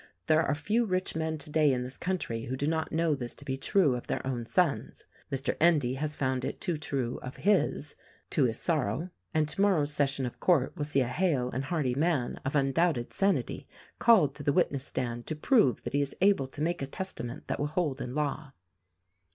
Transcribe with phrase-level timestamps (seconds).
[0.25, 3.45] There are few rich men today in this country who do not know this to
[3.45, 5.03] be true of their own sons.
[5.31, 5.55] Mr.
[5.59, 7.93] Endy has found it too true of his,
[8.31, 12.39] to his sorrow; and tomorrow's session of court will see a hale and hearty man,
[12.43, 13.67] of undoubted sanity,
[13.99, 16.87] called to the wit ness stand to prove that he is able to make a
[16.87, 18.53] testament that will hold in law.